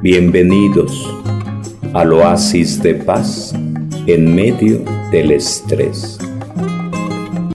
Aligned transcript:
Bienvenidos 0.00 1.12
al 1.92 2.12
oasis 2.12 2.80
de 2.80 2.94
paz 2.94 3.52
en 4.06 4.32
medio 4.32 4.84
del 5.10 5.32
estrés. 5.32 6.20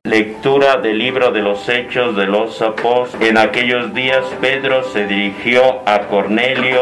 Lectura 0.03 0.75
del 0.75 0.97
libro 0.97 1.31
de 1.31 1.41
los 1.41 1.69
Hechos 1.69 2.17
de 2.17 2.25
los 2.25 2.61
Apóstoles. 2.61 3.29
En 3.29 3.37
aquellos 3.37 3.93
días 3.93 4.25
Pedro 4.41 4.83
se 4.91 5.07
dirigió 5.07 5.87
a 5.87 6.07
Cornelio 6.09 6.81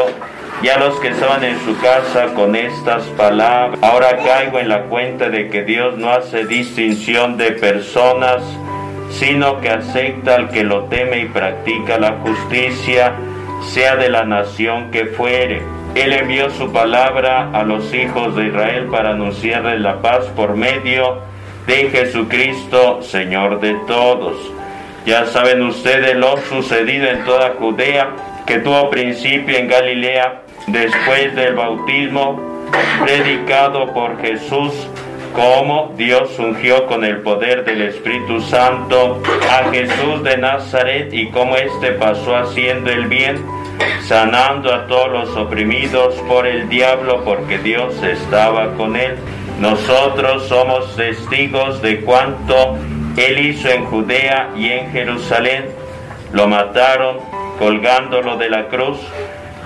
y 0.64 0.68
a 0.68 0.80
los 0.80 0.98
que 0.98 1.08
estaban 1.10 1.44
en 1.44 1.56
su 1.60 1.78
casa 1.80 2.34
con 2.34 2.56
estas 2.56 3.04
palabras. 3.16 3.78
Ahora 3.84 4.16
caigo 4.16 4.58
en 4.58 4.68
la 4.68 4.86
cuenta 4.86 5.30
de 5.30 5.48
que 5.48 5.62
Dios 5.62 5.96
no 5.96 6.10
hace 6.10 6.44
distinción 6.44 7.36
de 7.36 7.52
personas, 7.52 8.42
sino 9.10 9.60
que 9.60 9.70
acepta 9.70 10.34
al 10.34 10.50
que 10.50 10.64
lo 10.64 10.86
teme 10.86 11.20
y 11.20 11.26
practica 11.26 12.00
la 12.00 12.18
justicia, 12.18 13.14
sea 13.70 13.96
de 13.96 14.08
la 14.08 14.24
nación 14.24 14.90
que 14.90 15.06
fuere. 15.06 15.62
Él 15.94 16.12
envió 16.12 16.50
su 16.50 16.72
palabra 16.72 17.50
a 17.52 17.62
los 17.64 17.92
hijos 17.92 18.34
de 18.34 18.46
Israel 18.46 18.88
para 18.90 19.10
anunciarles 19.10 19.80
la 19.80 20.00
paz 20.00 20.24
por 20.36 20.56
medio 20.56 21.18
de 21.66 21.90
Jesucristo, 21.90 23.02
Señor 23.02 23.60
de 23.60 23.74
todos. 23.86 24.36
Ya 25.04 25.26
saben 25.26 25.62
ustedes 25.62 26.16
lo 26.16 26.36
sucedido 26.48 27.08
en 27.08 27.24
toda 27.24 27.54
Judea, 27.58 28.10
que 28.46 28.58
tuvo 28.58 28.90
principio 28.90 29.56
en 29.56 29.68
Galilea 29.68 30.42
después 30.68 31.34
del 31.34 31.54
bautismo 31.54 32.40
predicado 33.04 33.92
por 33.92 34.20
Jesús, 34.20 34.72
como 35.34 35.92
Dios 35.96 36.38
ungió 36.38 36.86
con 36.86 37.04
el 37.04 37.18
poder 37.22 37.64
del 37.64 37.82
Espíritu 37.82 38.40
Santo 38.40 39.22
a 39.50 39.70
Jesús 39.70 40.22
de 40.22 40.36
Nazaret 40.36 41.12
y 41.12 41.30
cómo 41.30 41.56
éste 41.56 41.92
pasó 41.92 42.36
haciendo 42.36 42.90
el 42.90 43.06
bien, 43.06 43.44
sanando 44.06 44.72
a 44.72 44.86
todos 44.86 45.10
los 45.10 45.36
oprimidos 45.36 46.14
por 46.28 46.46
el 46.46 46.68
diablo, 46.68 47.22
porque 47.24 47.58
Dios 47.58 48.02
estaba 48.02 48.74
con 48.74 48.96
él. 48.96 49.16
Nosotros 49.60 50.48
somos 50.48 50.96
testigos 50.96 51.80
de 51.82 52.00
cuanto 52.00 52.76
él 53.16 53.38
hizo 53.38 53.68
en 53.68 53.84
Judea 53.86 54.50
y 54.56 54.70
en 54.70 54.90
Jerusalén. 54.90 55.66
Lo 56.32 56.48
mataron 56.48 57.18
colgándolo 57.58 58.36
de 58.36 58.50
la 58.50 58.68
cruz 58.68 58.98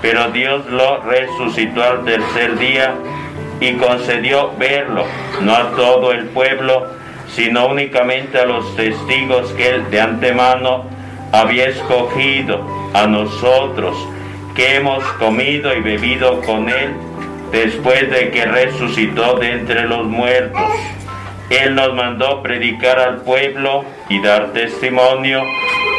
pero 0.01 0.29
Dios 0.31 0.65
lo 0.69 1.01
resucitó 1.01 1.83
al 1.83 2.05
tercer 2.05 2.57
día 2.57 2.93
y 3.59 3.73
concedió 3.73 4.51
verlo, 4.57 5.05
no 5.41 5.55
a 5.55 5.71
todo 5.71 6.11
el 6.11 6.25
pueblo, 6.25 6.87
sino 7.33 7.67
únicamente 7.67 8.39
a 8.39 8.45
los 8.45 8.75
testigos 8.75 9.51
que 9.53 9.69
él 9.69 9.89
de 9.89 9.99
antemano 9.99 10.85
había 11.31 11.67
escogido, 11.67 12.63
a 12.97 13.05
nosotros, 13.05 13.95
que 14.55 14.75
hemos 14.75 15.03
comido 15.19 15.75
y 15.75 15.81
bebido 15.81 16.41
con 16.41 16.67
él 16.67 16.95
después 17.51 18.09
de 18.09 18.31
que 18.31 18.45
resucitó 18.45 19.37
de 19.37 19.51
entre 19.51 19.87
los 19.87 20.07
muertos. 20.07 20.71
Él 21.51 21.75
nos 21.75 21.93
mandó 21.93 22.41
predicar 22.41 22.99
al 22.99 23.21
pueblo 23.21 23.85
y 24.09 24.19
dar 24.19 24.51
testimonio 24.51 25.43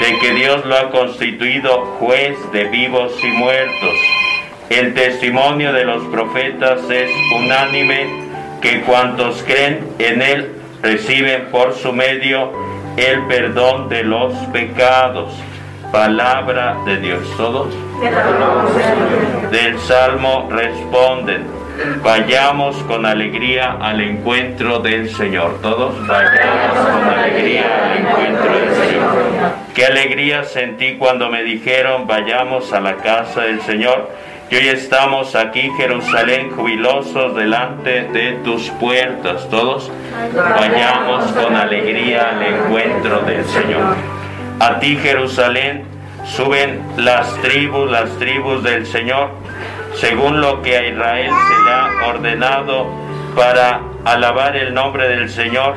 de 0.00 0.18
que 0.18 0.32
Dios 0.34 0.66
lo 0.66 0.76
ha 0.76 0.90
constituido 0.90 1.96
juez 2.00 2.36
de 2.52 2.64
vivos 2.64 3.12
y 3.22 3.28
muertos. 3.28 3.94
El 4.68 4.92
testimonio 4.92 5.72
de 5.72 5.84
los 5.84 6.04
profetas 6.06 6.80
es 6.90 7.10
unánime 7.34 8.06
que 8.60 8.80
cuantos 8.82 9.42
creen 9.44 9.86
en 9.98 10.20
Él 10.20 10.52
reciben 10.82 11.46
por 11.52 11.74
su 11.74 11.92
medio 11.92 12.52
el 12.96 13.24
perdón 13.28 13.88
de 13.88 14.02
los 14.02 14.34
pecados. 14.52 15.32
Palabra 15.92 16.76
de 16.84 16.98
Dios. 16.98 17.20
¿Todos? 17.36 17.74
Del 19.50 19.78
Salmo 19.80 20.48
responden. 20.50 21.46
Vayamos 22.02 22.76
con 22.84 23.06
alegría 23.06 23.78
al 23.80 24.00
encuentro 24.00 24.80
del 24.80 25.08
Señor. 25.08 25.60
Todos 25.62 25.94
vayamos 26.06 26.76
con 26.76 27.08
alegría 27.08 27.64
al 27.84 27.98
encuentro 27.98 28.52
del 28.52 28.74
Señor. 28.74 29.14
Qué 29.74 29.86
alegría 29.86 30.44
sentí 30.44 30.96
cuando 30.96 31.30
me 31.30 31.42
dijeron 31.42 32.06
vayamos 32.06 32.72
a 32.72 32.80
la 32.80 32.96
casa 32.96 33.42
del 33.42 33.62
Señor. 33.62 34.10
Y 34.50 34.56
hoy 34.56 34.68
estamos 34.68 35.34
aquí, 35.34 35.70
Jerusalén, 35.76 36.50
jubilosos 36.50 37.36
delante 37.36 38.04
de 38.04 38.32
tus 38.44 38.70
puertas. 38.70 39.48
Todos 39.48 39.90
vayamos 40.34 41.32
con 41.32 41.54
alegría 41.54 42.30
al 42.30 42.42
encuentro 42.42 43.20
del 43.20 43.44
Señor. 43.44 43.94
A 44.60 44.80
ti, 44.80 44.96
Jerusalén, 44.96 45.84
suben 46.24 46.80
las 46.96 47.32
tribus, 47.42 47.90
las 47.90 48.10
tribus 48.18 48.62
del 48.62 48.86
Señor 48.86 49.30
según 50.00 50.40
lo 50.40 50.62
que 50.62 50.76
a 50.76 50.86
Israel 50.86 51.30
se 51.30 51.64
le 51.64 51.70
ha 51.70 52.08
ordenado 52.08 52.86
para 53.34 53.80
alabar 54.04 54.56
el 54.56 54.74
nombre 54.74 55.08
del 55.08 55.28
Señor. 55.28 55.74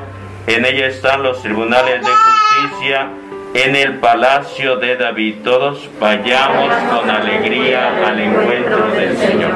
En 0.47 0.65
ella 0.65 0.87
están 0.87 1.23
los 1.23 1.41
tribunales 1.41 2.01
de 2.01 2.11
justicia 2.11 3.07
en 3.53 3.75
el 3.75 3.95
palacio 3.95 4.77
de 4.77 4.95
David. 4.95 5.35
Todos 5.43 5.89
vayamos 5.99 6.73
con 6.91 7.09
alegría 7.09 8.07
al 8.07 8.19
encuentro 8.19 8.91
del 8.91 9.17
Señor. 9.17 9.51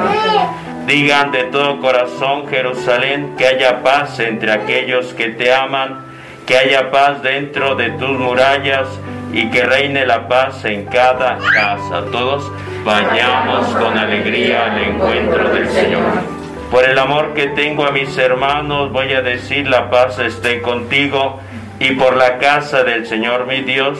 Digan 0.86 1.32
de 1.32 1.44
todo 1.44 1.80
corazón, 1.80 2.46
Jerusalén, 2.48 3.34
que 3.36 3.46
haya 3.46 3.82
paz 3.82 4.20
entre 4.20 4.52
aquellos 4.52 5.14
que 5.14 5.28
te 5.30 5.52
aman, 5.52 6.06
que 6.46 6.56
haya 6.56 6.90
paz 6.90 7.22
dentro 7.22 7.74
de 7.74 7.90
tus 7.90 8.10
murallas 8.10 8.88
y 9.32 9.50
que 9.50 9.64
reine 9.64 10.06
la 10.06 10.28
paz 10.28 10.64
en 10.64 10.84
cada 10.86 11.38
casa. 11.38 12.04
Todos 12.10 12.50
vayamos 12.84 13.66
con 13.68 13.98
alegría 13.98 14.72
al 14.72 14.78
encuentro 14.82 15.48
del 15.50 15.68
Señor. 15.68 16.02
Por 16.70 16.84
el 16.84 16.98
amor 16.98 17.34
que 17.34 17.46
tengo 17.48 17.86
a 17.86 17.92
mis 17.92 18.16
hermanos, 18.18 18.92
voy 18.92 19.12
a 19.12 19.22
decir 19.22 19.68
la 19.68 19.88
paz 19.90 20.18
esté 20.18 20.60
contigo 20.62 21.40
y 21.78 21.92
por 21.92 22.16
la 22.16 22.38
casa 22.38 22.82
del 22.82 23.06
Señor 23.06 23.46
mi 23.46 23.62
Dios, 23.62 23.98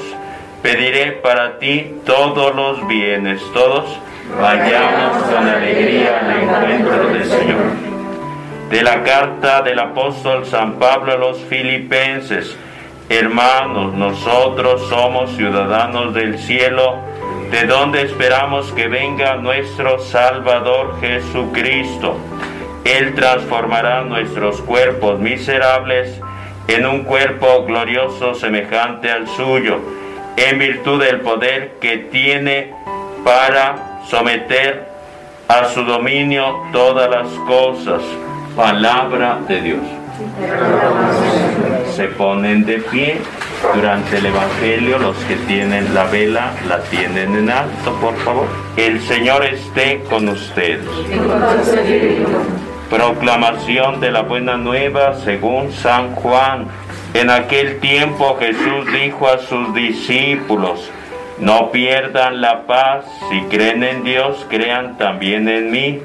pediré 0.63 1.13
para 1.13 1.59
ti 1.59 1.95
todos 2.05 2.55
los 2.55 2.87
bienes. 2.89 3.41
Todos 3.53 3.99
vayamos 4.41 5.23
con 5.25 5.49
alegría 5.49 6.21
al 6.21 6.71
encuentro 6.73 7.09
del 7.09 7.25
Señor. 7.25 7.87
De 8.71 8.83
la 8.83 9.05
carta 9.05 9.63
del 9.63 9.79
apóstol 9.79 10.45
San 10.45 10.75
Pablo 10.81 11.13
a 11.13 11.17
los 11.17 11.39
filipenses, 11.45 12.57
hermanos, 13.09 13.95
nosotros 13.95 14.89
somos 14.89 15.37
ciudadanos 15.37 16.13
del 16.15 16.39
cielo, 16.39 16.97
de 17.51 17.67
donde 17.67 18.03
esperamos 18.03 18.73
que 18.73 18.89
venga 18.89 19.37
nuestro 19.37 19.99
Salvador 20.01 20.99
Jesucristo. 21.01 22.17
Él 22.85 23.15
transformará 23.15 24.03
nuestros 24.03 24.61
cuerpos 24.63 25.19
miserables 25.21 26.21
en 26.69 26.87
un 26.87 27.05
cuerpo 27.05 27.65
glorioso 27.65 28.35
semejante 28.35 29.11
al 29.11 29.29
suyo, 29.29 29.79
en 30.37 30.59
virtud 30.59 31.03
del 31.03 31.21
poder 31.21 31.75
que 31.81 31.99
tiene 31.99 32.75
para 33.25 34.01
someter 34.09 34.89
a 35.49 35.67
su 35.67 35.85
dominio 35.85 36.65
todas 36.73 37.09
las 37.09 37.29
cosas. 37.47 38.03
Palabra 38.57 39.39
de 39.47 39.61
Dios. 39.61 40.06
Se 41.95 42.09
ponen 42.09 42.65
de 42.65 42.79
pie 42.79 43.19
durante 43.75 44.19
el 44.19 44.27
Evangelio, 44.27 44.99
los 44.99 45.17
que 45.25 45.37
tienen 45.37 45.93
la 45.95 46.05
vela 46.05 46.53
la 46.69 46.81
tienen 46.85 47.37
en 47.37 47.51
alto, 47.51 47.93
por 48.01 48.17
favor. 48.19 48.47
El 48.77 49.01
Señor 49.03 49.45
esté 49.45 50.03
con 50.09 50.29
ustedes. 50.29 50.89
Proclamación 52.89 54.01
de 54.01 54.11
la 54.11 54.23
buena 54.23 54.57
nueva 54.57 55.15
según 55.25 55.73
San 55.73 56.15
Juan. 56.15 56.67
En 57.13 57.31
aquel 57.31 57.79
tiempo 57.81 58.37
Jesús 58.39 58.91
dijo 58.93 59.29
a 59.29 59.39
sus 59.39 59.75
discípulos, 59.75 60.91
no 61.39 61.71
pierdan 61.71 62.41
la 62.41 62.67
paz, 62.67 63.05
si 63.29 63.43
creen 63.43 63.85
en 63.85 64.05
Dios, 64.05 64.47
crean 64.49 64.97
también 64.97 65.49
en 65.49 65.71
mí. 65.71 66.01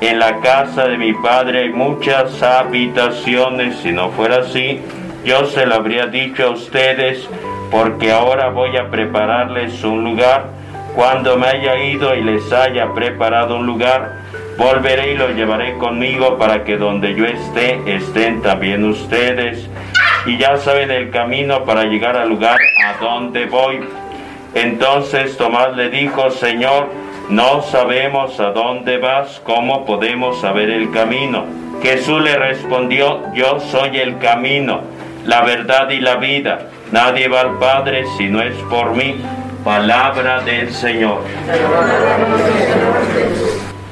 En 0.00 0.20
la 0.20 0.38
casa 0.38 0.86
de 0.86 0.96
mi 0.96 1.12
Padre 1.12 1.62
hay 1.62 1.70
muchas 1.70 2.40
habitaciones, 2.40 3.78
si 3.80 3.90
no 3.90 4.10
fuera 4.10 4.38
así, 4.38 4.80
yo 5.24 5.44
se 5.46 5.66
lo 5.66 5.74
habría 5.74 6.06
dicho 6.06 6.46
a 6.46 6.50
ustedes, 6.50 7.28
porque 7.72 8.12
ahora 8.12 8.50
voy 8.50 8.76
a 8.76 8.90
prepararles 8.90 9.82
un 9.82 10.04
lugar. 10.04 10.50
Cuando 10.94 11.36
me 11.36 11.48
haya 11.48 11.82
ido 11.82 12.14
y 12.14 12.22
les 12.22 12.52
haya 12.52 12.94
preparado 12.94 13.56
un 13.56 13.66
lugar, 13.66 14.20
volveré 14.56 15.14
y 15.14 15.16
lo 15.16 15.30
llevaré 15.30 15.76
conmigo 15.78 16.38
para 16.38 16.62
que 16.62 16.76
donde 16.76 17.16
yo 17.16 17.24
esté, 17.26 17.80
estén 17.86 18.40
también 18.40 18.84
ustedes. 18.84 19.68
Y 20.26 20.38
ya 20.38 20.58
saben 20.58 20.92
el 20.92 21.10
camino 21.10 21.64
para 21.64 21.84
llegar 21.84 22.16
al 22.16 22.28
lugar 22.28 22.58
a 22.84 23.02
donde 23.02 23.46
voy. 23.46 23.80
Entonces 24.54 25.36
Tomás 25.36 25.76
le 25.76 25.90
dijo, 25.90 26.30
Señor, 26.30 26.88
no 27.30 27.62
sabemos 27.62 28.38
a 28.40 28.50
dónde 28.52 28.98
vas, 28.98 29.40
¿cómo 29.44 29.84
podemos 29.84 30.40
saber 30.40 30.70
el 30.70 30.90
camino? 30.90 31.44
Jesús 31.82 32.20
le 32.22 32.36
respondió, 32.36 33.22
yo 33.34 33.60
soy 33.60 33.98
el 33.98 34.18
camino 34.18 34.82
la 35.28 35.42
verdad 35.42 35.90
y 35.90 36.00
la 36.00 36.16
vida. 36.16 36.68
Nadie 36.90 37.28
va 37.28 37.42
al 37.42 37.58
Padre 37.58 38.04
si 38.16 38.28
no 38.28 38.40
es 38.40 38.56
por 38.70 38.96
mí. 38.96 39.20
Palabra 39.62 40.40
del 40.40 40.72
Señor. 40.72 41.20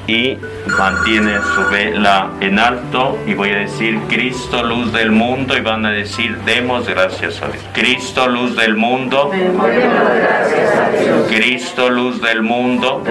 Y 0.07 0.37
mantienen 0.77 1.41
su 1.53 1.69
vela 1.69 2.29
en 2.39 2.57
alto 2.57 3.19
y 3.27 3.33
voy 3.33 3.51
a 3.51 3.57
decir 3.57 3.99
Cristo 4.07 4.63
luz 4.63 4.93
del 4.93 5.11
mundo 5.11 5.57
y 5.57 5.61
van 5.61 5.85
a 5.85 5.91
decir 5.91 6.37
demos 6.45 6.87
gracias 6.87 7.41
a 7.41 7.47
Dios. 7.47 7.63
Cristo 7.73 8.27
luz 8.27 8.55
del 8.55 8.75
mundo. 8.75 9.31
Cristo 11.27 11.89
luz 11.89 12.21
del 12.21 12.41
mundo. 12.41 13.03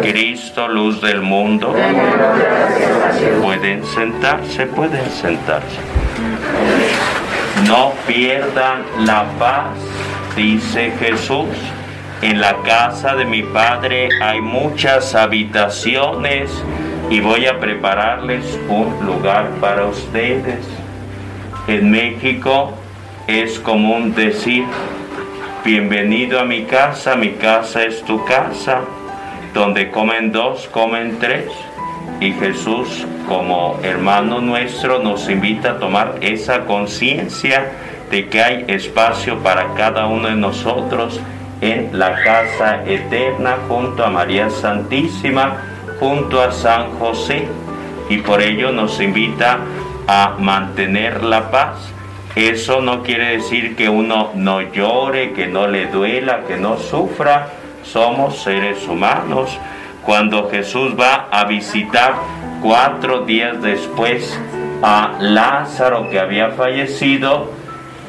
Cristo 0.00 0.68
luz 0.68 1.00
del 1.00 1.20
mundo. 1.20 1.74
Pueden 3.42 3.84
sentarse, 3.84 4.66
pueden 4.66 5.10
sentarse. 5.10 5.78
No 7.66 7.92
pierdan 8.06 8.84
la 9.04 9.24
paz, 9.38 9.76
dice 10.36 10.92
Jesús 11.00 11.48
en 12.22 12.40
la 12.40 12.58
casa 12.62 13.16
de 13.16 13.24
mi 13.24 13.42
Padre 13.42 14.08
hay 14.22 14.40
muchas 14.40 15.16
habitaciones 15.16 16.50
y 17.10 17.18
voy 17.18 17.46
a 17.46 17.58
prepararles 17.58 18.60
un 18.68 19.04
lugar 19.04 19.50
para 19.60 19.86
ustedes. 19.86 20.64
En 21.66 21.90
México 21.90 22.74
es 23.26 23.58
común 23.58 24.14
decir, 24.14 24.64
bienvenido 25.64 26.38
a 26.38 26.44
mi 26.44 26.62
casa, 26.62 27.16
mi 27.16 27.32
casa 27.32 27.82
es 27.82 28.02
tu 28.04 28.24
casa, 28.24 28.82
donde 29.52 29.90
comen 29.90 30.30
dos, 30.30 30.68
comen 30.68 31.18
tres. 31.18 31.46
Y 32.20 32.32
Jesús, 32.34 33.04
como 33.28 33.80
hermano 33.82 34.40
nuestro, 34.40 35.00
nos 35.00 35.28
invita 35.28 35.72
a 35.72 35.78
tomar 35.80 36.18
esa 36.20 36.66
conciencia 36.66 37.72
de 38.12 38.28
que 38.28 38.42
hay 38.42 38.64
espacio 38.68 39.40
para 39.40 39.74
cada 39.74 40.06
uno 40.06 40.28
de 40.28 40.36
nosotros 40.36 41.20
en 41.62 41.96
la 41.96 42.22
casa 42.22 42.82
eterna 42.84 43.56
junto 43.68 44.04
a 44.04 44.10
María 44.10 44.50
Santísima, 44.50 45.62
junto 46.00 46.42
a 46.42 46.50
San 46.50 46.98
José. 46.98 47.46
Y 48.10 48.18
por 48.18 48.42
ello 48.42 48.72
nos 48.72 49.00
invita 49.00 49.60
a 50.08 50.34
mantener 50.38 51.22
la 51.22 51.50
paz. 51.50 51.92
Eso 52.34 52.80
no 52.80 53.02
quiere 53.02 53.36
decir 53.36 53.76
que 53.76 53.88
uno 53.88 54.32
no 54.34 54.60
llore, 54.60 55.32
que 55.32 55.46
no 55.46 55.68
le 55.68 55.86
duela, 55.86 56.40
que 56.48 56.56
no 56.56 56.76
sufra. 56.78 57.48
Somos 57.84 58.42
seres 58.42 58.86
humanos. 58.88 59.56
Cuando 60.04 60.50
Jesús 60.50 60.94
va 60.98 61.28
a 61.30 61.44
visitar 61.44 62.14
cuatro 62.60 63.20
días 63.20 63.62
después 63.62 64.36
a 64.82 65.12
Lázaro 65.20 66.10
que 66.10 66.18
había 66.18 66.50
fallecido, 66.50 67.52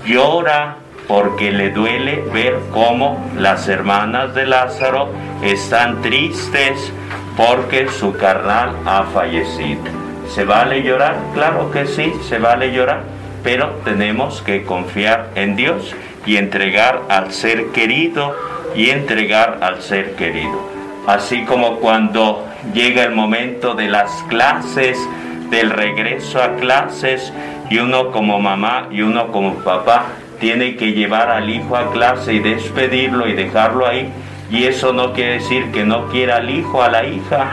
llora 0.05 0.77
porque 1.07 1.51
le 1.51 1.69
duele 1.69 2.23
ver 2.33 2.59
cómo 2.71 3.23
las 3.37 3.67
hermanas 3.67 4.33
de 4.33 4.45
Lázaro 4.45 5.09
están 5.43 6.01
tristes 6.01 6.93
porque 7.35 7.87
su 7.89 8.13
carnal 8.13 8.75
ha 8.85 9.03
fallecido. 9.03 9.83
¿Se 10.29 10.45
vale 10.45 10.83
llorar? 10.83 11.17
Claro 11.33 11.71
que 11.71 11.85
sí, 11.85 12.13
se 12.27 12.39
vale 12.39 12.71
llorar, 12.71 13.03
pero 13.43 13.71
tenemos 13.83 14.41
que 14.41 14.63
confiar 14.63 15.29
en 15.35 15.55
Dios 15.55 15.93
y 16.25 16.37
entregar 16.37 17.01
al 17.09 17.33
ser 17.33 17.67
querido 17.67 18.35
y 18.75 18.89
entregar 18.89 19.59
al 19.61 19.81
ser 19.81 20.15
querido. 20.15 20.71
Así 21.05 21.43
como 21.43 21.79
cuando 21.79 22.47
llega 22.73 23.03
el 23.03 23.11
momento 23.11 23.75
de 23.75 23.89
las 23.89 24.09
clases, 24.29 24.97
del 25.49 25.69
regreso 25.69 26.41
a 26.41 26.55
clases, 26.55 27.33
y 27.69 27.79
uno 27.79 28.11
como 28.11 28.39
mamá 28.39 28.87
y 28.91 29.01
uno 29.01 29.31
como 29.31 29.55
papá 29.55 30.05
tiene 30.43 30.75
que 30.75 30.91
llevar 30.91 31.29
al 31.29 31.49
hijo 31.49 31.77
a 31.77 31.89
clase 31.93 32.33
y 32.33 32.39
despedirlo 32.39 33.29
y 33.29 33.31
dejarlo 33.31 33.87
ahí. 33.87 34.09
Y 34.51 34.65
eso 34.65 34.91
no 34.91 35.13
quiere 35.13 35.35
decir 35.35 35.71
que 35.71 35.85
no 35.85 36.09
quiera 36.09 36.35
al 36.35 36.49
hijo, 36.49 36.83
a 36.83 36.89
la 36.89 37.05
hija, 37.05 37.49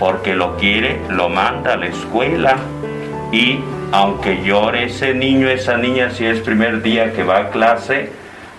porque 0.00 0.34
lo 0.34 0.56
quiere, 0.56 0.98
lo 1.08 1.28
manda 1.28 1.74
a 1.74 1.76
la 1.76 1.86
escuela. 1.86 2.56
Y 3.30 3.60
aunque 3.92 4.42
llore 4.42 4.86
ese 4.86 5.14
niño, 5.14 5.48
esa 5.48 5.76
niña, 5.76 6.10
si 6.10 6.26
es 6.26 6.40
primer 6.40 6.82
día 6.82 7.12
que 7.12 7.22
va 7.22 7.38
a 7.38 7.50
clase, 7.50 8.10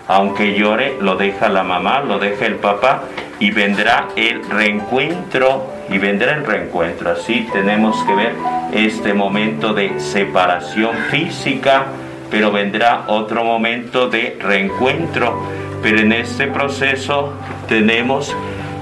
aunque 0.08 0.58
llore, 0.58 0.96
lo 1.02 1.18
deja 1.18 1.50
la 1.50 1.64
mamá, 1.64 2.00
lo 2.00 2.20
deja 2.20 2.46
el 2.46 2.56
papá 2.56 3.04
y 3.40 3.52
vendrá 3.52 4.08
el 4.16 4.50
reencuentro 4.50 5.74
y 5.90 5.98
vendrá 5.98 6.36
el 6.36 6.46
reencuentro. 6.46 7.12
Así 7.12 7.50
tenemos 7.52 8.02
que 8.06 8.16
ver 8.16 8.32
este 8.72 9.14
momento 9.14 9.74
de 9.74 10.00
separación 10.00 10.96
física 11.12 11.88
pero 12.34 12.52
vendrá 12.52 13.04
otro 13.06 13.44
momento 13.44 14.10
de 14.10 14.36
reencuentro. 14.40 15.40
Pero 15.84 16.00
en 16.00 16.12
este 16.14 16.48
proceso 16.48 17.32
tenemos 17.68 18.36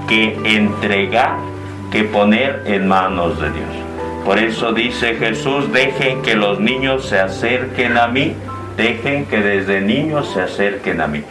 que 0.08 0.38
entregar, 0.42 1.36
que 1.90 2.04
poner 2.04 2.62
en 2.64 2.88
manos 2.88 3.38
de 3.38 3.50
Dios. 3.50 3.68
Por 4.24 4.38
eso 4.38 4.72
dice 4.72 5.16
Jesús, 5.16 5.70
dejen 5.70 6.22
que 6.22 6.34
los 6.34 6.60
niños 6.60 7.04
se 7.06 7.18
acerquen 7.18 7.98
a 7.98 8.08
mí, 8.08 8.34
dejen 8.78 9.26
que 9.26 9.42
desde 9.42 9.82
niños 9.82 10.32
se 10.32 10.40
acerquen 10.40 11.02
a 11.02 11.06
mí. 11.06 11.22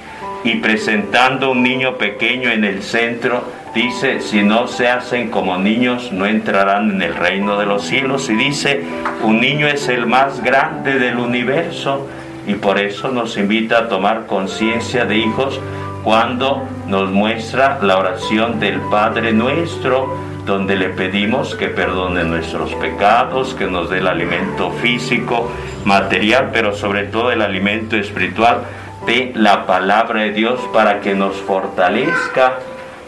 Y 0.44 0.58
presentando 0.58 1.50
un 1.50 1.64
niño 1.64 1.98
pequeño 1.98 2.52
en 2.52 2.66
el 2.66 2.84
centro, 2.84 3.44
dice, 3.74 4.22
si 4.22 4.44
no 4.44 4.68
se 4.68 4.88
hacen 4.88 5.30
como 5.30 5.58
niños, 5.58 6.12
no 6.12 6.26
entrarán 6.26 6.92
en 6.92 7.02
el 7.02 7.16
reino 7.16 7.58
de 7.58 7.66
los 7.66 7.84
cielos. 7.84 8.30
Y 8.30 8.36
dice, 8.36 8.84
un 9.24 9.40
niño 9.40 9.68
es 9.68 9.88
el 9.88 10.06
más 10.06 10.44
grande 10.44 11.00
del 11.00 11.18
universo 11.18 12.08
y 12.48 12.56
por 12.56 12.80
eso 12.80 13.10
nos 13.10 13.38
invita 13.38 13.80
a 13.80 13.88
tomar 13.88 14.26
conciencia 14.26 15.06
de 15.06 15.18
hijos 15.18 15.60
cuando 16.04 16.68
nos 16.88 17.12
muestra 17.12 17.80
la 17.82 17.98
oración 17.98 18.60
del 18.60 18.80
Padre 18.82 19.34
nuestro, 19.34 20.18
donde 20.46 20.76
le 20.76 20.90
pedimos 20.90 21.56
que 21.56 21.68
perdone 21.68 22.24
nuestros 22.24 22.74
pecados, 22.76 23.54
que 23.54 23.68
nos 23.68 23.90
dé 23.90 24.00
el 24.00 24.08
alimento 24.08 24.72
físico, 24.72 25.52
material, 25.86 26.50
pero 26.52 26.74
sobre 26.74 27.04
todo 27.04 27.32
el 27.32 27.42
alimento 27.42 27.96
espiritual 27.96 28.64
de 29.06 29.32
la 29.36 29.66
palabra 29.66 30.22
de 30.22 30.32
Dios 30.32 30.60
para 30.74 31.02
que 31.02 31.14
nos 31.14 31.36
fortalezca 31.36 32.60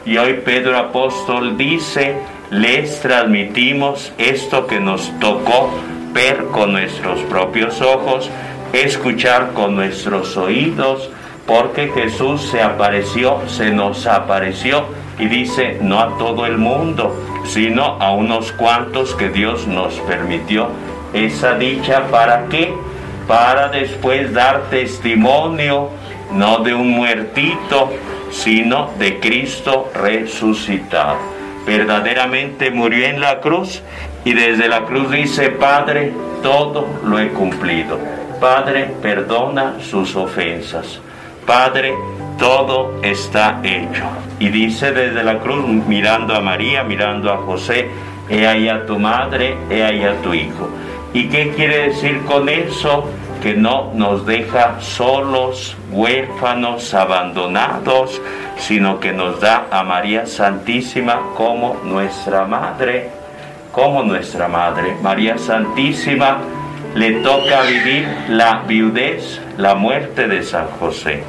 y 0.05 0.17
hoy 0.17 0.41
Pedro 0.45 0.77
Apóstol 0.77 1.57
dice, 1.57 2.15
les 2.49 2.99
transmitimos 2.99 4.11
esto 4.17 4.67
que 4.67 4.79
nos 4.79 5.11
tocó 5.19 5.69
ver 6.11 6.45
con 6.51 6.73
nuestros 6.73 7.21
propios 7.21 7.81
ojos, 7.81 8.29
escuchar 8.73 9.53
con 9.53 9.75
nuestros 9.75 10.35
oídos, 10.35 11.09
porque 11.45 11.89
Jesús 11.89 12.41
se 12.41 12.61
apareció, 12.61 13.41
se 13.47 13.71
nos 13.71 14.05
apareció 14.05 14.85
y 15.19 15.27
dice, 15.27 15.77
no 15.81 15.99
a 15.99 16.17
todo 16.17 16.45
el 16.45 16.57
mundo, 16.57 17.15
sino 17.45 17.97
a 18.01 18.11
unos 18.11 18.51
cuantos 18.53 19.15
que 19.15 19.29
Dios 19.29 19.67
nos 19.67 19.93
permitió 20.01 20.67
esa 21.13 21.55
dicha. 21.55 22.07
¿Para 22.09 22.47
qué? 22.47 22.73
Para 23.27 23.69
después 23.69 24.33
dar 24.33 24.63
testimonio, 24.69 25.89
no 26.33 26.59
de 26.59 26.73
un 26.73 26.91
muertito, 26.91 27.91
sino 28.31 28.91
de 28.97 29.19
Cristo 29.19 29.91
resucitado. 29.93 31.17
Verdaderamente 31.65 32.71
murió 32.71 33.05
en 33.05 33.21
la 33.21 33.39
cruz 33.39 33.81
y 34.25 34.33
desde 34.33 34.67
la 34.67 34.83
cruz 34.85 35.11
dice, 35.11 35.49
Padre, 35.49 36.11
todo 36.41 36.87
lo 37.05 37.19
he 37.19 37.29
cumplido. 37.29 37.97
Padre, 38.39 38.91
perdona 39.01 39.75
sus 39.79 40.15
ofensas. 40.15 40.99
Padre, 41.45 41.93
todo 42.37 42.99
está 43.01 43.61
hecho. 43.63 44.03
Y 44.39 44.49
dice 44.49 44.91
desde 44.91 45.23
la 45.23 45.39
cruz, 45.39 45.65
mirando 45.87 46.35
a 46.35 46.41
María, 46.41 46.83
mirando 46.83 47.31
a 47.31 47.37
José, 47.37 47.89
he 48.29 48.45
ahí 48.47 48.67
a 48.67 48.85
tu 48.85 48.99
madre, 48.99 49.55
he 49.69 49.83
ahí 49.83 50.03
a 50.03 50.21
tu 50.21 50.33
hijo. 50.33 50.69
¿Y 51.13 51.29
qué 51.29 51.51
quiere 51.55 51.89
decir 51.89 52.21
con 52.25 52.49
eso? 52.49 53.07
Que 53.43 53.55
no 53.55 53.91
nos 53.93 54.25
deja 54.25 54.79
solos, 54.79 55.75
huérfanos, 55.91 56.93
abandonados, 56.93 58.21
sino 58.57 59.01
que 59.01 59.11
nos 59.11 59.41
da 59.41 59.67
a 59.69 59.83
María 59.83 60.25
Santísima 60.25 61.19
como 61.35 61.81
nuestra 61.83 62.45
madre, 62.45 63.09
como 63.73 64.01
nuestra 64.01 64.47
madre. 64.47 64.95
María 65.01 65.37
Santísima 65.37 66.37
le 66.95 67.19
toca 67.21 67.63
vivir 67.63 68.07
la 68.29 68.63
viudez, 68.65 69.41
la 69.57 69.75
muerte 69.75 70.29
de 70.29 70.41
San 70.41 70.67
José. 70.79 71.25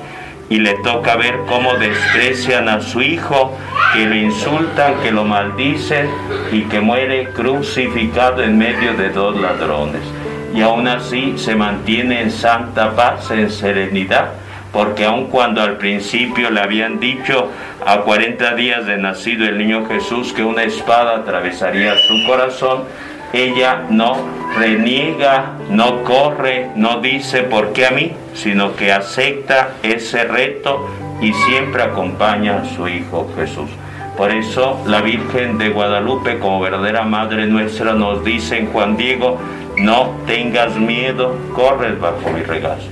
Y 0.49 0.59
le 0.59 0.75
toca 0.85 1.17
ver 1.17 1.41
cómo 1.49 1.75
desprecian 1.75 2.69
a 2.69 2.81
su 2.81 3.03
hijo, 3.03 3.57
que 3.93 4.07
lo 4.07 4.15
insultan, 4.15 5.01
que 5.03 5.11
lo 5.11 5.25
maldicen 5.25 6.09
y 6.53 6.63
que 6.63 6.81
muere 6.81 7.31
crucificado 7.31 8.41
en 8.45 8.57
medio 8.57 8.95
de 8.95 9.09
dos 9.09 9.37
ladrones 9.41 10.14
y 10.55 10.63
aún 10.63 10.87
así 10.87 11.35
se 11.37 11.57
mantiene 11.57 12.23
en 12.23 12.31
santa 12.31 12.95
paz, 12.95 13.29
en 13.33 13.51
serenidad, 13.51 14.35
porque 14.73 15.05
aun 15.05 15.27
cuando 15.27 15.61
al 15.61 15.79
principio 15.79 16.49
le 16.51 16.61
habían 16.61 17.01
dicho 17.01 17.51
a 17.85 18.03
40 18.03 18.55
días 18.55 18.87
de 18.87 18.97
nacido 18.97 19.47
el 19.47 19.59
niño 19.59 19.87
Jesús 19.87 20.33
que 20.33 20.45
una 20.45 20.63
espada 20.63 21.17
atravesaría 21.17 21.97
su 21.99 22.25
corazón, 22.25 22.85
ella 23.33 23.83
no 23.91 24.17
reniega, 24.57 25.55
no 25.71 26.05
corre, 26.05 26.71
no 26.77 27.01
dice 27.01 27.43
por 27.43 27.73
qué 27.73 27.87
a 27.87 27.91
mí, 27.91 28.13
sino 28.35 28.77
que 28.77 28.93
acepta 28.93 29.71
ese 29.83 30.23
reto 30.23 30.89
y 31.21 31.33
siempre 31.33 31.83
acompaña 31.83 32.61
a 32.61 32.65
su 32.65 32.87
Hijo 32.87 33.29
Jesús. 33.37 33.71
Por 34.17 34.31
eso 34.31 34.81
la 34.87 35.01
Virgen 35.01 35.59
de 35.59 35.71
Guadalupe, 35.71 36.39
como 36.39 36.61
verdadera 36.61 37.03
Madre 37.03 37.47
nuestra, 37.47 37.95
nos 37.95 38.25
dice 38.25 38.59
en 38.59 38.67
Juan 38.69 38.97
Diego, 38.97 39.41
no 39.77 40.17
tengas 40.27 40.77
miedo, 40.77 41.37
corres 41.55 41.99
bajo 42.01 42.31
mi 42.31 42.43
regazo. 42.43 42.89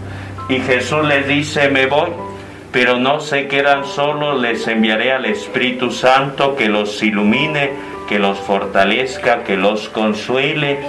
Y 0.49 0.61
Jesús 0.61 1.05
les 1.05 1.27
dice, 1.27 1.69
me 1.69 1.87
voy, 1.87 2.11
pero 2.73 2.99
no 2.99 3.21
se 3.21 3.49
quedan 3.49 3.85
solos, 3.85 4.41
les 4.41 4.67
enviaré 4.67 5.13
al 5.13 5.27
Espíritu 5.27 5.91
Santo 5.91 6.57
que 6.57 6.69
los 6.69 7.03
ilumine, 7.03 7.71
que 8.09 8.19
los 8.19 8.39
fortalezca, 8.39 9.45
que 9.45 9.57
los 9.57 9.89
consuele, 9.89 10.81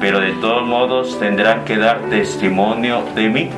pero 0.00 0.20
de 0.20 0.32
todos 0.32 0.66
modos 0.66 1.18
tendrán 1.20 1.64
que 1.64 1.76
dar 1.76 2.00
testimonio 2.10 3.04
de 3.14 3.28
mí. 3.28 3.50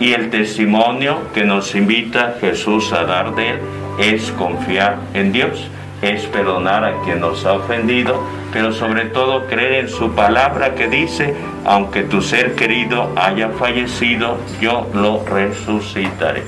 Y 0.00 0.14
el 0.14 0.30
testimonio 0.30 1.18
que 1.34 1.44
nos 1.44 1.74
invita 1.74 2.36
Jesús 2.40 2.92
a 2.92 3.04
dar 3.04 3.34
de 3.34 3.50
él 3.50 3.60
es 3.98 4.32
confiar 4.32 4.96
en 5.14 5.32
Dios, 5.32 5.68
es 6.02 6.26
perdonar 6.26 6.84
a 6.84 7.00
quien 7.02 7.20
nos 7.20 7.46
ha 7.46 7.54
ofendido, 7.54 8.20
pero 8.52 8.72
sobre 8.72 9.06
todo 9.06 9.46
creer 9.46 9.84
en 9.84 9.88
su 9.88 10.12
palabra 10.12 10.74
que 10.74 10.88
dice, 10.88 11.34
aunque 11.64 12.02
tu 12.02 12.20
ser 12.20 12.54
querido 12.54 13.10
haya 13.16 13.50
fallecido, 13.50 14.36
yo 14.60 14.88
lo 14.92 15.24
resucitaré. 15.24 16.42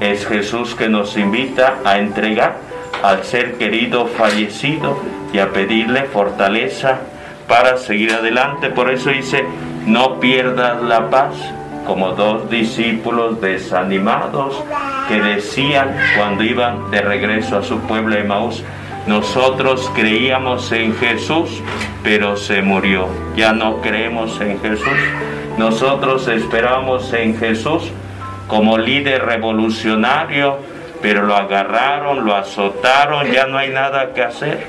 Es 0.00 0.26
Jesús 0.26 0.74
que 0.74 0.88
nos 0.88 1.16
invita 1.16 1.78
a 1.84 1.98
entregar 1.98 2.56
al 3.02 3.24
ser 3.24 3.54
querido 3.54 4.06
fallecido 4.06 4.98
y 5.32 5.38
a 5.38 5.50
pedirle 5.50 6.04
fortaleza 6.04 6.98
para 7.46 7.76
seguir 7.76 8.12
adelante. 8.12 8.70
Por 8.70 8.90
eso 8.90 9.10
dice, 9.10 9.44
no 9.86 10.18
pierdas 10.18 10.82
la 10.82 11.08
paz, 11.10 11.34
como 11.86 12.10
dos 12.12 12.50
discípulos 12.50 13.40
desanimados 13.40 14.62
que 15.08 15.20
decían 15.20 15.96
cuando 16.16 16.44
iban 16.44 16.90
de 16.90 17.00
regreso 17.00 17.58
a 17.58 17.62
su 17.62 17.80
pueblo 17.80 18.16
de 18.16 18.24
Maús, 18.24 18.62
nosotros 19.06 19.90
creíamos 19.94 20.70
en 20.72 20.94
Jesús, 20.94 21.62
pero 22.02 22.36
se 22.36 22.62
murió. 22.62 23.08
Ya 23.36 23.52
no 23.52 23.80
creemos 23.80 24.40
en 24.40 24.60
Jesús. 24.60 24.98
Nosotros 25.58 26.28
esperamos 26.28 27.12
en 27.12 27.36
Jesús 27.36 27.90
como 28.46 28.78
líder 28.78 29.24
revolucionario, 29.24 30.58
pero 31.02 31.22
lo 31.22 31.34
agarraron, 31.36 32.24
lo 32.24 32.34
azotaron, 32.34 33.30
ya 33.30 33.46
no 33.46 33.58
hay 33.58 33.70
nada 33.70 34.12
que 34.12 34.22
hacer. 34.22 34.66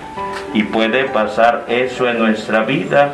Y 0.53 0.63
puede 0.63 1.05
pasar 1.05 1.65
eso 1.67 2.09
en 2.09 2.19
nuestra 2.19 2.63
vida 2.63 3.13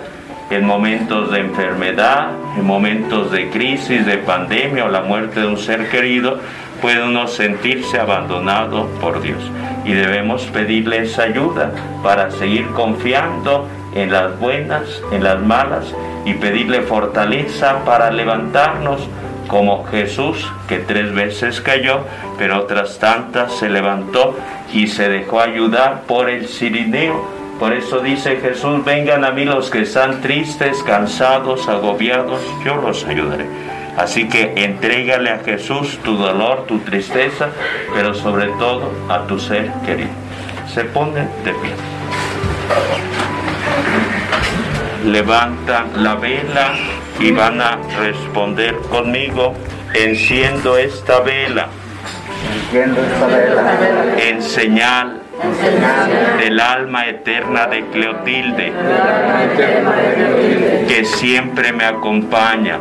en 0.50 0.66
momentos 0.66 1.32
de 1.32 1.40
enfermedad, 1.40 2.30
en 2.58 2.66
momentos 2.66 3.32
de 3.32 3.50
crisis, 3.50 4.06
de 4.06 4.18
pandemia 4.18 4.86
o 4.86 4.90
la 4.90 5.02
muerte 5.02 5.42
de 5.42 5.48
un 5.48 5.58
ser 5.58 5.90
querido, 5.90 6.40
puede 6.82 7.04
uno 7.04 7.28
sentirse 7.28 8.00
abandonado 8.00 8.88
por 9.02 9.22
Dios. 9.22 9.40
Y 9.88 9.94
debemos 9.94 10.44
pedirle 10.48 11.00
esa 11.00 11.24
ayuda 11.24 11.72
para 12.04 12.30
seguir 12.30 12.68
confiando 12.72 13.68
en 13.96 14.12
las 14.12 14.38
buenas, 14.40 15.02
en 15.12 15.24
las 15.24 15.42
malas, 15.42 15.86
y 16.26 16.34
pedirle 16.34 16.82
fortaleza 16.82 17.86
para 17.86 18.12
levantarnos 18.12 19.08
como 19.48 19.86
Jesús, 19.86 20.46
que 20.68 20.80
tres 20.80 21.14
veces 21.14 21.62
cayó, 21.62 22.02
pero 22.38 22.60
otras 22.60 23.00
tantas 23.00 23.54
se 23.54 23.70
levantó 23.70 24.38
y 24.74 24.88
se 24.88 25.08
dejó 25.08 25.40
ayudar 25.40 26.02
por 26.06 26.30
el 26.30 26.48
Sirineo 26.48 27.38
por 27.60 27.74
eso 27.74 28.02
dice 28.02 28.36
Jesús, 28.36 28.86
vengan 28.86 29.26
a 29.26 29.32
mí 29.32 29.44
los 29.44 29.72
que 29.72 29.82
están 29.82 30.22
tristes, 30.22 30.84
cansados, 30.84 31.68
agobiados, 31.68 32.40
yo 32.64 32.76
los 32.76 33.04
ayudaré. 33.06 33.46
Así 33.98 34.28
que 34.30 34.54
entrégale 34.56 35.32
a 35.32 35.40
Jesús 35.40 35.98
tu 36.04 36.16
dolor, 36.18 36.66
tu 36.68 36.80
tristeza, 36.80 37.50
pero 37.96 38.14
sobre 38.14 38.46
todo 38.60 38.92
a 39.10 39.26
tu 39.26 39.40
ser 39.40 39.72
querido. 39.86 40.12
Se 40.72 40.84
pone 40.84 41.22
de 41.44 41.52
pie. 41.54 41.74
Levantan 45.04 46.04
la 46.04 46.14
vela 46.14 46.74
y 47.20 47.32
van 47.32 47.60
a 47.60 47.80
responder 48.00 48.76
conmigo, 48.92 49.56
enciendo 49.96 50.78
esta 50.78 51.22
vela. 51.22 51.68
Enciendo 52.54 53.02
esta 53.02 53.26
vela. 53.26 54.16
En 54.20 54.44
señal 54.44 55.17
del 56.40 56.60
alma 56.60 57.08
eterna 57.08 57.68
de 57.68 57.86
Cleotilde, 57.88 58.74
que 60.88 61.06
siempre 61.06 61.72
me 61.74 61.86
acompaña. 61.86 62.80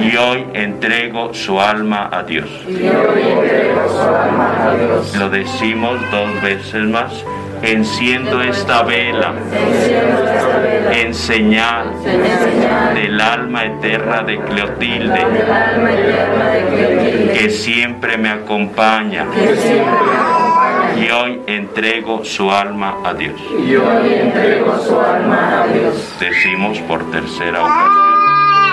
Y 0.00 0.16
hoy 0.16 0.46
entrego 0.54 1.34
su 1.34 1.60
alma 1.60 2.08
a 2.12 2.22
Dios. 2.22 2.48
Lo 5.18 5.28
decimos 5.28 6.00
dos 6.10 6.42
veces 6.42 6.84
más. 6.84 7.24
Enciendo 7.62 8.40
esta 8.40 8.82
vela 8.84 9.34
en 10.94 11.12
señal 11.12 11.92
del 12.94 13.20
alma 13.20 13.66
eterna 13.66 14.22
de 14.22 14.38
Cleotilde, 14.40 15.26
que 17.34 17.50
siempre 17.50 18.16
me 18.16 18.30
acompaña 18.30 19.26
y 21.00 21.10
hoy 21.10 21.40
entrego 21.46 22.24
su 22.24 22.50
alma 22.50 22.98
a 23.04 23.14
Dios. 23.14 23.40
Y 23.58 23.74
hoy 23.76 24.14
entrego 24.14 24.78
su 24.78 25.00
alma 25.00 25.62
a 25.62 25.66
Dios. 25.66 26.16
Decimos 26.20 26.78
por 26.80 27.10
tercera 27.10 27.62
ocasión. 27.62 28.10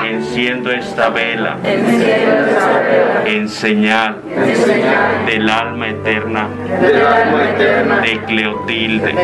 Enciendo 0.06 0.72
esta 0.72 1.10
vela, 1.10 1.58
en 3.26 3.50
señal, 3.50 4.22
del 5.26 5.50
alma 5.50 5.90
eterna, 5.90 6.48
de 8.04 8.20
Cleotilde, 8.26 9.16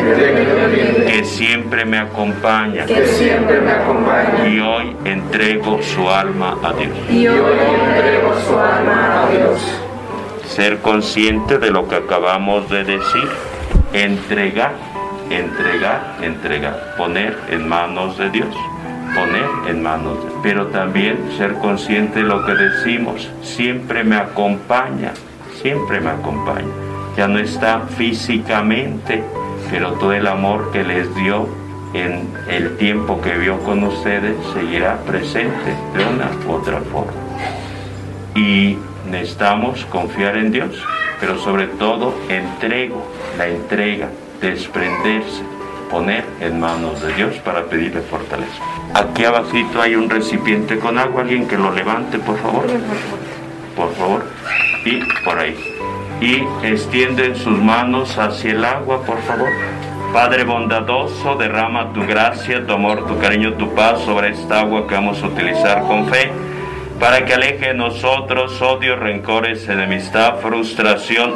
que 1.06 1.24
siempre 1.24 1.84
me 1.84 1.98
acompaña, 1.98 2.84
y 4.46 4.60
hoy 4.60 4.96
entrego 5.04 5.80
su 5.80 6.10
alma 6.10 6.58
a 6.62 6.72
Dios. 6.74 6.90
Y 7.08 7.28
hoy 7.28 7.56
entrego 7.86 8.34
su 8.40 8.58
alma 8.58 9.22
a 9.22 9.30
Dios 9.30 9.83
ser 10.54 10.78
consciente 10.78 11.58
de 11.58 11.72
lo 11.72 11.88
que 11.88 11.96
acabamos 11.96 12.70
de 12.70 12.84
decir, 12.84 13.28
entregar, 13.92 14.72
entregar, 15.28 16.16
entregar, 16.22 16.94
poner 16.96 17.36
en 17.50 17.68
manos 17.68 18.16
de 18.18 18.30
Dios, 18.30 18.54
poner 19.16 19.48
en 19.68 19.82
manos 19.82 20.14
de 20.14 20.20
Dios. 20.28 20.40
Pero 20.44 20.66
también 20.68 21.18
ser 21.36 21.54
consciente 21.54 22.20
de 22.20 22.26
lo 22.26 22.46
que 22.46 22.54
decimos, 22.54 23.28
siempre 23.42 24.04
me 24.04 24.14
acompaña, 24.16 25.12
siempre 25.60 26.00
me 26.00 26.10
acompaña. 26.10 26.72
Ya 27.16 27.26
no 27.26 27.40
está 27.40 27.80
físicamente, 27.96 29.24
pero 29.70 29.92
todo 29.94 30.12
el 30.12 30.26
amor 30.28 30.70
que 30.70 30.84
les 30.84 31.12
dio 31.16 31.48
en 31.94 32.28
el 32.48 32.76
tiempo 32.76 33.20
que 33.20 33.36
vio 33.38 33.58
con 33.60 33.82
ustedes 33.82 34.36
seguirá 34.52 34.98
presente 34.98 35.74
de 35.96 36.04
una 36.04 36.30
u 36.46 36.52
otra 36.52 36.80
forma. 36.80 37.12
Y 38.34 38.76
necesitamos 39.10 39.84
confiar 39.86 40.36
en 40.36 40.52
Dios, 40.52 40.70
pero 41.20 41.38
sobre 41.38 41.66
todo 41.66 42.14
entrego, 42.28 43.06
la 43.38 43.48
entrega, 43.48 44.08
desprenderse, 44.40 45.42
poner 45.90 46.24
en 46.40 46.60
manos 46.60 47.00
de 47.02 47.14
Dios 47.14 47.34
para 47.36 47.64
pedirle 47.64 48.00
fortaleza. 48.02 48.62
Aquí 48.94 49.24
abajito 49.24 49.80
hay 49.80 49.96
un 49.96 50.08
recipiente 50.08 50.78
con 50.78 50.98
agua, 50.98 51.22
alguien 51.22 51.46
que 51.46 51.56
lo 51.56 51.72
levante, 51.72 52.18
por 52.18 52.38
favor. 52.38 52.66
Por 53.76 53.92
favor. 53.94 54.24
Y 54.84 55.00
por 55.24 55.38
ahí. 55.38 55.56
Y 56.20 56.44
extienden 56.66 57.34
sus 57.36 57.58
manos 57.58 58.16
hacia 58.18 58.52
el 58.52 58.64
agua, 58.64 59.02
por 59.02 59.20
favor. 59.22 59.48
Padre 60.12 60.44
bondadoso, 60.44 61.34
derrama 61.34 61.92
tu 61.92 62.06
gracia, 62.06 62.64
tu 62.64 62.72
amor, 62.72 63.04
tu 63.06 63.18
cariño, 63.18 63.54
tu 63.54 63.74
paz 63.74 64.00
sobre 64.02 64.30
esta 64.30 64.60
agua 64.60 64.86
que 64.86 64.94
vamos 64.94 65.20
a 65.22 65.26
utilizar 65.26 65.82
con 65.82 66.06
fe 66.06 66.30
para 66.98 67.24
que 67.24 67.34
aleje 67.34 67.68
de 67.68 67.74
nosotros 67.74 68.60
odios, 68.62 68.98
rencores, 68.98 69.68
enemistad, 69.68 70.36
frustración, 70.38 71.34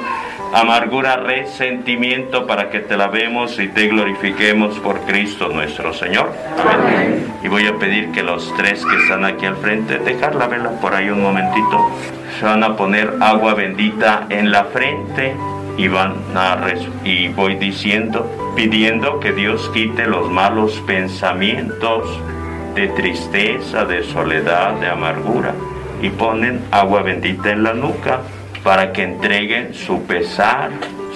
amargura, 0.55 1.17
resentimiento, 1.17 2.47
para 2.47 2.71
que 2.71 2.81
te 2.81 2.97
lavemos 2.97 3.59
y 3.59 3.69
te 3.69 3.89
glorifiquemos 3.89 4.79
por 4.79 5.01
Cristo 5.01 5.49
nuestro 5.49 5.93
Señor. 5.93 6.33
Amén. 6.59 7.33
Y 7.43 7.49
voy 7.49 7.67
a 7.67 7.77
pedir 7.77 8.11
que 8.13 8.23
los 8.23 8.55
tres 8.57 8.85
que 8.85 8.97
están 8.97 9.25
aquí 9.25 9.47
al 9.47 9.57
frente, 9.57 9.99
dejar 9.99 10.35
la 10.35 10.47
vela 10.47 10.71
por 10.81 10.95
ahí 10.95 11.11
un 11.11 11.23
momentito, 11.23 11.91
se 12.39 12.45
van 12.45 12.63
a 12.63 12.77
poner 12.77 13.15
agua 13.21 13.55
bendita 13.55 14.27
en 14.31 14.51
la 14.51 14.65
frente 14.65 15.35
y 15.77 15.87
van 15.89 16.17
a 16.35 16.59
y 17.05 17.29
voy 17.29 17.55
diciendo, 17.55 18.53
pidiendo 18.57 19.21
que 19.21 19.33
Dios 19.33 19.71
quite 19.73 20.07
los 20.07 20.29
malos 20.29 20.83
pensamientos, 20.87 22.21
de 22.79 22.87
tristeza, 22.87 23.85
de 23.85 24.05
soledad, 24.05 24.75
de 24.75 24.87
amargura, 24.87 25.53
y 26.01 26.11
ponen 26.11 26.61
agua 26.71 27.03
bendita 27.03 27.51
en 27.51 27.65
la 27.65 27.75
nuca 27.75 28.21
para 28.63 28.93
que 28.93 29.03
entreguen 29.03 29.75
su 29.75 30.05
pesar, 30.05 30.71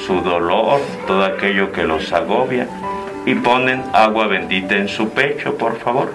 su 0.05 0.23
dolor, 0.23 0.81
todo 1.07 1.25
aquello 1.25 1.71
que 1.71 1.85
los 1.85 2.13
agobia, 2.13 2.67
y 3.27 3.37
ponen 3.37 3.81
agua 3.93 4.27
bendita 4.27 4.75
en 4.75 4.89
su 4.89 5.11
pecho, 5.11 5.57
por 5.57 5.79
favor, 5.79 6.13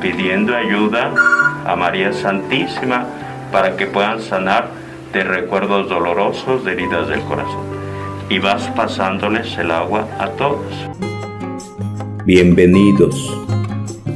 pidiendo 0.00 0.56
ayuda 0.56 1.12
a 1.66 1.76
María 1.76 2.14
Santísima 2.14 3.04
para 3.52 3.76
que 3.76 3.86
puedan 3.86 4.22
sanar 4.22 4.70
de 5.12 5.24
recuerdos 5.24 5.90
dolorosos, 5.90 6.64
de 6.64 6.72
heridas 6.72 7.06
del 7.08 7.20
corazón. 7.20 7.68
y 8.30 8.38
vas 8.38 8.68
pasándoles 8.76 9.58
el 9.58 9.72
agua 9.72 10.06
a 10.20 10.28
todos. 10.28 10.72
Bienvenidos 12.24 13.39